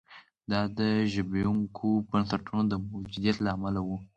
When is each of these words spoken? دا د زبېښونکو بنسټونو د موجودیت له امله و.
دا 0.51 0.59
د 0.77 0.79
زبېښونکو 1.13 1.87
بنسټونو 2.09 2.61
د 2.71 2.73
موجودیت 2.89 3.37
له 3.41 3.49
امله 3.55 3.79
و. 3.83 3.89